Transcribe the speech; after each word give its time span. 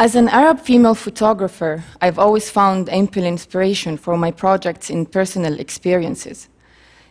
As 0.00 0.14
an 0.14 0.28
Arab 0.28 0.60
female 0.60 0.94
photographer, 0.94 1.82
I've 2.00 2.20
always 2.20 2.48
found 2.48 2.88
ample 2.88 3.24
inspiration 3.24 3.96
for 3.96 4.16
my 4.16 4.30
projects 4.30 4.90
in 4.90 5.06
personal 5.06 5.58
experiences. 5.58 6.48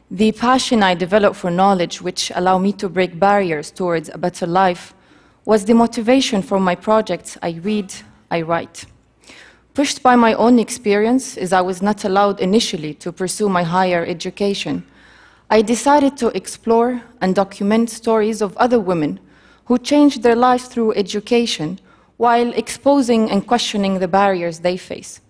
The 0.10 0.32
passion 0.32 0.82
I 0.82 0.94
developed 0.94 1.36
for 1.36 1.52
knowledge, 1.52 2.02
which 2.02 2.32
allow 2.34 2.58
me 2.60 2.72
to 2.80 2.88
break 2.88 3.20
barriers 3.20 3.72
towards 3.72 4.08
a 4.08 4.18
better 4.18 4.48
life, 4.48 4.94
was 5.44 5.66
the 5.66 5.74
motivation 5.74 6.42
for 6.42 6.62
my 6.62 6.76
projects 6.76 7.38
I 7.44 7.60
read, 7.62 7.94
I 8.32 8.42
write. 8.44 8.86
Pushed 9.74 10.02
by 10.02 10.16
my 10.16 10.34
own 10.36 10.58
experience, 10.58 11.36
as 11.36 11.52
I 11.52 11.60
was 11.60 11.82
not 11.82 12.06
allowed 12.06 12.40
initially 12.40 12.94
to 13.04 13.12
pursue 13.12 13.50
my 13.50 13.64
higher 13.64 14.06
education, 14.06 14.86
I 15.50 15.62
decided 15.62 16.16
to 16.20 16.28
explore 16.30 17.02
and 17.20 17.36
document 17.36 17.90
stories 17.90 18.42
of 18.42 18.56
other 18.56 18.80
women 18.80 19.20
who 19.66 19.78
changed 19.78 20.24
their 20.24 20.38
lives 20.38 20.70
through 20.70 20.94
education 20.94 21.82
while 22.18 22.52
exposing 22.54 23.30
and 23.30 23.48
questioning 23.48 24.00
the 24.00 24.08
barriers 24.08 24.60
they 24.60 24.78
face. 24.78 25.22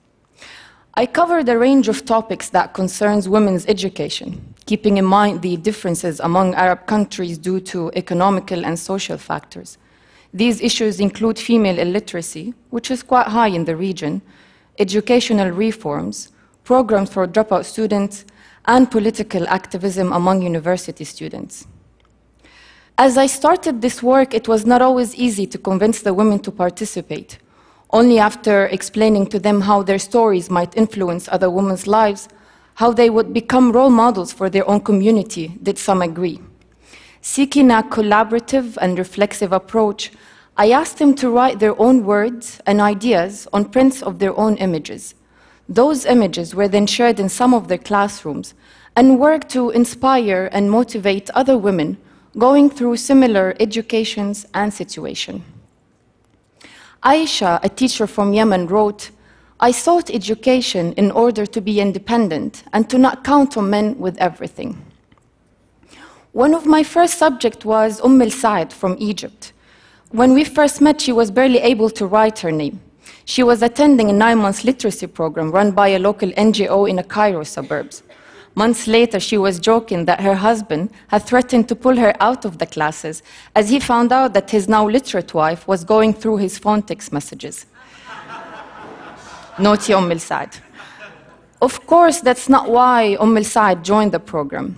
I 0.93 1.05
covered 1.05 1.47
a 1.47 1.57
range 1.57 1.87
of 1.89 2.05
topics 2.05 2.49
that 2.49 2.73
concerns 2.73 3.29
women's 3.29 3.67
education, 3.67 4.55
keeping 4.65 4.97
in 4.97 5.05
mind 5.05 5.41
the 5.41 5.57
differences 5.57 6.19
among 6.19 6.55
Arab 6.55 6.87
countries 6.87 7.37
due 7.37 7.59
to 7.59 7.91
economical 7.95 8.65
and 8.65 8.79
social 8.79 9.17
factors. 9.17 9.77
These 10.33 10.61
issues 10.61 10.99
include 10.99 11.37
female 11.37 11.77
illiteracy, 11.77 12.53
which 12.71 12.89
is 12.89 13.03
quite 13.03 13.27
high 13.27 13.49
in 13.49 13.65
the 13.65 13.75
region, 13.75 14.21
educational 14.79 15.51
reforms, 15.51 16.31
programs 16.63 17.11
for 17.11 17.27
dropout 17.27 17.65
students, 17.65 18.25
and 18.65 18.89
political 18.89 19.47
activism 19.47 20.11
among 20.11 20.41
university 20.41 21.03
students. 21.03 21.67
As 22.99 23.15
I 23.15 23.27
started 23.27 23.81
this 23.81 24.01
work, 24.01 24.33
it 24.33 24.47
was 24.47 24.65
not 24.65 24.81
always 24.81 25.13
easy 25.13 25.45
to 25.47 25.59
convince 25.59 26.01
the 26.01 26.15
women 26.15 26.39
to 26.39 26.51
participate. 26.51 27.37
Only 27.91 28.17
after 28.17 28.65
explaining 28.65 29.27
to 29.27 29.37
them 29.37 29.61
how 29.61 29.83
their 29.83 29.99
stories 29.99 30.49
might 30.49 30.75
influence 30.75 31.29
other 31.31 31.51
women's 31.51 31.85
lives, 31.85 32.27
how 32.73 32.91
they 32.91 33.11
would 33.11 33.33
become 33.33 33.71
role 33.71 33.91
models 33.91 34.33
for 34.33 34.49
their 34.49 34.67
own 34.67 34.79
community, 34.79 35.59
did 35.61 35.77
some 35.77 36.01
agree. 36.01 36.41
Seeking 37.21 37.69
a 37.69 37.83
collaborative 37.83 38.77
and 38.81 38.97
reflexive 38.97 39.51
approach, 39.51 40.11
I 40.57 40.71
asked 40.71 40.97
them 40.97 41.13
to 41.17 41.29
write 41.29 41.59
their 41.59 41.79
own 41.79 42.03
words 42.03 42.59
and 42.65 42.81
ideas 42.81 43.47
on 43.53 43.65
prints 43.65 44.01
of 44.01 44.17
their 44.17 44.35
own 44.35 44.57
images. 44.57 45.13
Those 45.69 46.03
images 46.03 46.55
were 46.55 46.67
then 46.67 46.87
shared 46.87 47.19
in 47.19 47.29
some 47.29 47.53
of 47.53 47.67
their 47.67 47.77
classrooms 47.77 48.55
and 48.95 49.19
worked 49.19 49.49
to 49.49 49.69
inspire 49.69 50.49
and 50.51 50.71
motivate 50.71 51.29
other 51.35 51.59
women 51.59 51.97
going 52.37 52.69
through 52.69 52.97
similar 52.97 53.55
educations 53.59 54.45
and 54.53 54.73
situation. 54.73 55.43
Aisha, 57.03 57.59
a 57.63 57.69
teacher 57.69 58.07
from 58.07 58.33
Yemen, 58.33 58.67
wrote, 58.67 59.11
I 59.59 59.71
sought 59.71 60.11
education 60.11 60.93
in 60.93 61.09
order 61.09 61.45
to 61.45 61.61
be 61.61 61.79
independent 61.79 62.63
and 62.73 62.87
to 62.89 62.97
not 62.97 63.23
count 63.23 63.57
on 63.57 63.69
men 63.69 63.97
with 63.97 64.17
everything. 64.17 64.77
One 66.33 66.53
of 66.53 66.67
my 66.67 66.83
first 66.83 67.17
subjects 67.17 67.65
was 67.65 67.99
Umm 68.01 68.21
al-Sa'd 68.21 68.71
from 68.71 68.95
Egypt. 68.99 69.53
When 70.11 70.33
we 70.33 70.43
first 70.43 70.81
met, 70.81 71.01
she 71.01 71.11
was 71.11 71.31
barely 71.31 71.57
able 71.59 71.89
to 71.91 72.05
write 72.05 72.39
her 72.39 72.51
name. 72.51 72.79
She 73.25 73.41
was 73.41 73.63
attending 73.63 74.09
a 74.09 74.13
nine-month 74.13 74.63
literacy 74.63 75.07
program 75.07 75.51
run 75.51 75.71
by 75.71 75.89
a 75.89 75.99
local 75.99 76.29
NGO 76.31 76.87
in 76.87 76.97
the 76.97 77.03
Cairo 77.03 77.43
suburbs. 77.43 78.03
Months 78.57 78.87
later, 78.87 79.19
she 79.19 79.37
was 79.37 79.59
joking 79.59 80.05
that 80.05 80.19
her 80.19 80.33
husband 80.33 80.89
had 81.09 81.21
threatened 81.21 81.69
to 81.69 81.75
pull 81.75 81.95
her 81.95 82.15
out 82.19 82.43
of 82.43 82.57
the 82.57 82.65
classes 82.65 83.21
as 83.55 83.69
he 83.69 83.79
found 83.79 84.11
out 84.11 84.33
that 84.33 84.49
his 84.49 84.67
now 84.67 84.89
literate 84.89 85.31
wife 85.35 85.67
was 85.67 85.83
going 85.83 86.11
through 86.11 86.37
his 86.37 86.57
phone 86.57 86.81
text 86.81 87.13
messages. 87.13 87.67
Naughty 89.59 89.93
Umm 89.93 90.11
al-Sa'd. 90.11 90.57
Of 91.61 91.85
course, 91.85 92.19
that's 92.21 92.49
not 92.49 92.67
why 92.67 93.15
Umm 93.19 93.37
al-Sa'd 93.37 93.85
joined 93.85 94.11
the 94.11 94.19
program. 94.19 94.75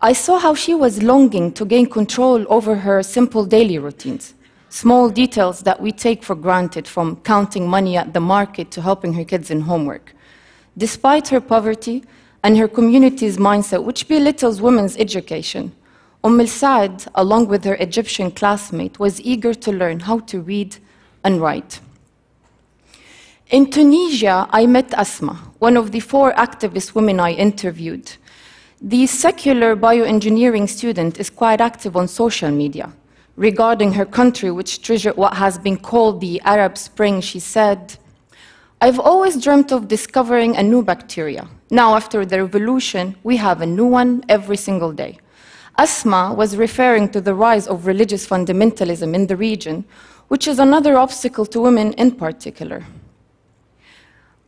I 0.00 0.12
saw 0.12 0.40
how 0.40 0.56
she 0.56 0.74
was 0.74 1.00
longing 1.00 1.52
to 1.52 1.64
gain 1.64 1.86
control 1.86 2.44
over 2.48 2.74
her 2.74 3.04
simple 3.04 3.44
daily 3.44 3.78
routines, 3.78 4.34
small 4.70 5.08
details 5.08 5.60
that 5.60 5.80
we 5.80 5.92
take 5.92 6.24
for 6.24 6.34
granted 6.34 6.88
from 6.88 7.14
counting 7.22 7.68
money 7.68 7.96
at 7.96 8.12
the 8.12 8.20
market 8.20 8.72
to 8.72 8.82
helping 8.82 9.12
her 9.14 9.24
kids 9.24 9.52
in 9.52 9.60
homework. 9.60 10.16
Despite 10.76 11.28
her 11.28 11.40
poverty, 11.40 12.02
and 12.42 12.56
her 12.56 12.68
community's 12.68 13.36
mindset, 13.36 13.84
which 13.84 14.08
belittles 14.08 14.60
women's 14.60 14.96
education. 14.96 15.72
Umm 16.24 16.40
al-Sa'd, 16.40 17.04
along 17.14 17.48
with 17.48 17.64
her 17.64 17.74
Egyptian 17.74 18.30
classmate, 18.30 18.98
was 18.98 19.20
eager 19.20 19.54
to 19.54 19.72
learn 19.72 20.00
how 20.00 20.18
to 20.20 20.40
read 20.40 20.76
and 21.24 21.40
write. 21.40 21.80
In 23.50 23.70
Tunisia, 23.70 24.46
I 24.50 24.66
met 24.66 24.92
Asma, 24.92 25.34
one 25.58 25.76
of 25.76 25.90
the 25.90 26.00
four 26.00 26.32
activist 26.34 26.94
women 26.94 27.18
I 27.18 27.32
interviewed. 27.32 28.12
The 28.80 29.06
secular 29.06 29.74
bioengineering 29.74 30.68
student 30.68 31.18
is 31.18 31.30
quite 31.30 31.60
active 31.60 31.96
on 31.96 32.08
social 32.08 32.50
media. 32.50 32.92
Regarding 33.36 33.92
her 33.92 34.04
country, 34.04 34.50
which 34.50 34.82
triggered 34.82 35.16
what 35.16 35.34
has 35.34 35.58
been 35.58 35.76
called 35.76 36.20
the 36.20 36.40
Arab 36.42 36.76
Spring, 36.76 37.20
she 37.20 37.40
said, 37.40 37.96
I've 38.80 39.00
always 39.00 39.42
dreamt 39.42 39.72
of 39.72 39.88
discovering 39.88 40.56
a 40.56 40.62
new 40.62 40.82
bacteria. 40.84 41.48
Now, 41.68 41.96
after 41.96 42.24
the 42.24 42.42
revolution, 42.42 43.16
we 43.24 43.36
have 43.36 43.60
a 43.60 43.66
new 43.66 43.86
one 43.86 44.22
every 44.28 44.56
single 44.56 44.92
day. 44.92 45.18
Asma 45.76 46.32
was 46.32 46.56
referring 46.56 47.08
to 47.10 47.20
the 47.20 47.34
rise 47.34 47.66
of 47.66 47.86
religious 47.86 48.24
fundamentalism 48.24 49.14
in 49.14 49.26
the 49.26 49.36
region, 49.36 49.84
which 50.28 50.46
is 50.46 50.60
another 50.60 50.96
obstacle 50.96 51.44
to 51.46 51.60
women 51.60 51.92
in 51.94 52.12
particular. 52.12 52.84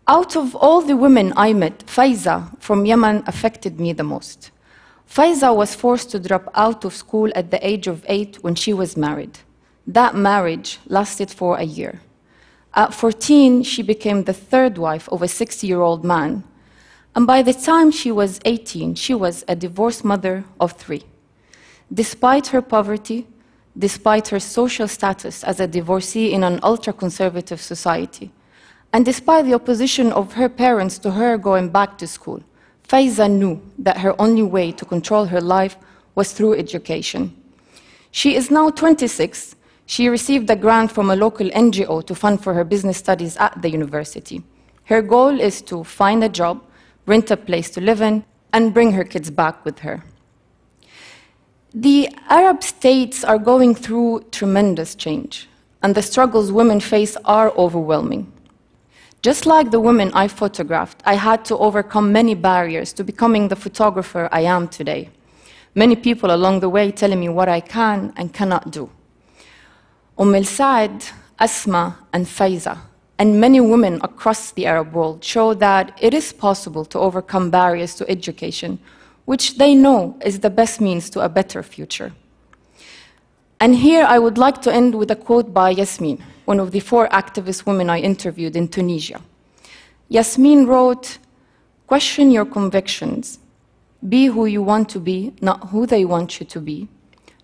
Out 0.07 0.37
of 0.37 0.55
all 0.55 0.81
the 0.81 0.97
women 0.97 1.33
I 1.37 1.53
met, 1.53 1.87
Faiza 1.87 2.57
from 2.61 2.87
Yemen 2.87 3.25
affected 3.27 3.81
me 3.81 3.93
the 3.93 4.05
most. 4.05 4.53
Faiza 5.09 5.55
was 5.55 5.75
forced 5.75 6.11
to 6.11 6.21
drop 6.21 6.49
out 6.55 6.85
of 6.85 6.95
school 6.95 7.33
at 7.35 7.51
the 7.51 7.65
age 7.67 7.89
of 7.89 8.05
eight 8.09 8.37
when 8.43 8.55
she 8.55 8.73
was 8.73 8.97
married. 8.97 9.41
That 9.89 10.15
marriage 10.15 10.79
lasted 10.87 11.33
for 11.33 11.57
a 11.57 11.65
year. 11.65 12.01
At 12.75 12.95
14, 12.95 13.63
she 13.65 13.83
became 13.83 14.25
the 14.25 14.33
third 14.33 14.79
wife 14.79 15.09
of 15.09 15.23
a 15.23 15.29
60 15.29 15.67
year 15.67 15.81
old 15.81 16.05
man. 16.05 16.45
And 17.17 17.27
by 17.27 17.43
the 17.43 17.53
time 17.53 17.91
she 17.91 18.13
was 18.13 18.41
18, 18.45 18.95
she 18.95 19.15
was 19.15 19.45
a 19.49 19.57
divorced 19.57 20.05
mother 20.05 20.45
of 20.61 20.73
three. 20.73 21.03
Despite 21.93 22.49
her 22.49 22.63
poverty, 22.63 23.27
despite 23.77 24.29
her 24.29 24.39
social 24.39 24.87
status 24.87 25.43
as 25.43 25.59
a 25.59 25.67
divorcee 25.67 26.33
in 26.33 26.45
an 26.45 26.61
ultra 26.63 26.93
conservative 26.93 27.61
society, 27.61 28.31
and 28.93 29.05
despite 29.05 29.45
the 29.45 29.55
opposition 29.55 30.13
of 30.13 30.35
her 30.35 30.49
parents 30.49 30.99
to 30.99 31.13
her 31.13 31.37
going 31.37 31.69
back 31.69 31.99
to 31.99 32.07
school, 32.07 32.43
Faiza 32.89 33.31
knew 33.31 33.61
that 33.79 33.99
her 33.99 34.21
only 34.21 34.43
way 34.43 34.73
to 34.73 34.85
control 34.85 35.27
her 35.27 35.41
life 35.41 35.77
was 36.15 36.33
through 36.33 36.55
education. 36.55 37.35
She 38.11 38.35
is 38.35 38.51
now 38.51 38.71
26 38.71 39.55
she 39.91 40.09
received 40.09 40.49
a 40.49 40.55
grant 40.55 40.93
from 40.93 41.11
a 41.11 41.17
local 41.17 41.51
NGO 41.51 42.07
to 42.07 42.15
fund 42.15 42.41
for 42.41 42.55
her 42.55 42.63
business 42.63 42.97
studies 42.97 43.37
at 43.39 43.61
the 43.61 43.69
university. 43.69 44.41
Her 44.85 45.03
goal 45.03 45.41
is 45.41 45.61
to 45.63 45.83
find 45.83 46.23
a 46.23 46.29
job, 46.29 46.63
rent 47.07 47.33
a 47.33 47.37
place 47.37 47.71
to 47.71 47.81
live 47.81 48.01
in, 48.01 48.25
and 48.53 48.73
bring 48.73 48.93
her 48.93 49.03
kids 49.03 49.33
back 49.33 49.65
with 49.65 49.81
her. 49.81 50.05
The 51.75 52.09
Arab 52.29 52.63
states 52.63 53.25
are 53.25 53.37
going 53.37 53.75
through 53.75 54.27
tremendous 54.31 54.95
change, 54.95 55.49
and 55.83 55.97
the 55.97 56.03
struggles 56.03 56.53
women 56.53 56.79
face 56.79 57.17
are 57.25 57.51
overwhelming. 57.57 58.33
Just 59.23 59.45
like 59.45 59.73
the 59.73 59.81
women 59.81 60.13
I 60.15 60.29
photographed, 60.29 61.03
I 61.05 61.15
had 61.15 61.45
to 61.47 61.59
overcome 61.59 62.13
many 62.13 62.37
barriers 62.37 62.93
to 62.93 63.03
becoming 63.03 63.49
the 63.49 63.57
photographer 63.57 64.29
I 64.31 64.43
am 64.43 64.69
today. 64.69 65.11
Many 65.75 65.97
people 65.97 66.33
along 66.33 66.61
the 66.61 66.69
way 66.69 66.93
telling 66.93 67.19
me 67.19 67.29
what 67.29 67.49
I 67.49 67.59
can 67.59 68.13
and 68.17 68.33
cannot 68.33 68.71
do. 68.71 68.89
Umm 70.21 70.35
al-Sa'd, 70.35 71.03
Asma, 71.39 71.97
and 72.13 72.27
Faiza, 72.27 72.77
and 73.19 73.41
many 73.41 73.59
women 73.59 73.99
across 74.03 74.53
the 74.53 74.67
Arab 74.67 74.93
world 74.93 75.25
show 75.25 75.55
that 75.55 75.99
it 75.99 76.13
is 76.13 76.31
possible 76.31 76.85
to 76.85 76.99
overcome 76.99 77.49
barriers 77.51 77.95
to 77.95 78.11
education, 78.11 78.79
which 79.25 79.57
they 79.57 79.75
know 79.75 80.19
is 80.23 80.41
the 80.41 80.51
best 80.51 80.79
means 80.79 81.09
to 81.09 81.21
a 81.21 81.29
better 81.31 81.63
future. 81.63 82.13
And 83.61 83.77
here 83.77 84.05
I 84.05 84.19
would 84.19 84.37
like 84.37 84.61
to 84.63 84.75
end 84.75 84.95
with 84.95 85.11
a 85.11 85.17
quote 85.17 85.55
by 85.55 85.71
Yasmin, 85.71 86.23
one 86.45 86.61
of 86.61 86.73
the 86.73 86.81
four 86.81 87.09
activist 87.09 87.65
women 87.65 87.89
I 87.89 88.01
interviewed 88.01 88.57
in 88.57 88.69
Tunisia. 88.69 89.23
Yasmin 90.09 90.67
wrote, 90.67 91.17
Question 91.87 92.31
your 92.31 92.45
convictions. 92.45 93.39
Be 94.07 94.27
who 94.27 94.45
you 94.45 94.63
want 94.63 94.91
to 94.91 95.01
be, 95.01 95.33
not 95.41 95.71
who 95.71 95.87
they 95.87 96.05
want 96.05 96.41
you 96.41 96.47
to 96.47 96.61
be. 96.61 96.89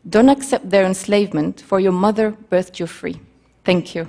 Don't 0.09 0.29
accept 0.29 0.71
their 0.71 0.85
enslavement, 0.85 1.61
for 1.61 1.81
your 1.81 1.93
mother 1.93 2.33
birthed 2.51 2.79
you 2.79 2.87
free. 2.87 3.21
Thank 3.65 3.95
you. 3.95 4.07